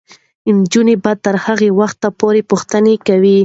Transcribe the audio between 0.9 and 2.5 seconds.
به تر هغه وخته پورې